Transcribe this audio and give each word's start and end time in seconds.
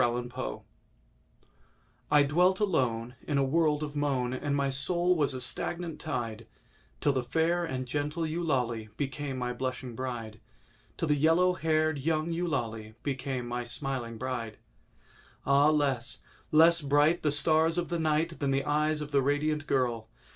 EULALIE 0.03 0.63
I 2.09 2.23
DWELT 2.23 2.59
alone 2.59 3.13
In 3.27 3.37
a 3.37 3.43
world 3.43 3.83
of 3.83 3.95
moan, 3.95 4.33
And 4.33 4.55
my 4.55 4.71
soul 4.71 5.15
was 5.15 5.35
a 5.35 5.39
stagnant 5.39 5.99
tide, 5.99 6.47
Till 6.99 7.13
the 7.13 7.21
fair 7.21 7.63
and 7.63 7.85
gentle 7.85 8.25
Eulalie 8.25 8.89
became 8.97 9.37
my 9.37 9.53
blushing 9.53 9.93
bride— 9.93 10.39
Till 10.97 11.07
the 11.07 11.13
yellow 11.15 11.53
haired 11.53 11.99
young 11.99 12.31
Eulalie 12.31 12.95
became 13.03 13.47
my 13.47 13.63
smiling 13.63 14.17
bride. 14.17 14.57
Ah, 15.45 15.69
less—less 15.69 16.81
bright 16.81 17.21
The 17.21 17.31
stars 17.31 17.77
of 17.77 17.89
the 17.89 17.99
night 17.99 18.39
Than 18.39 18.49
the 18.49 18.65
eyes 18.65 19.01
of 19.01 19.11
the 19.11 19.21
radiant 19.21 19.67
girl! 19.67 20.09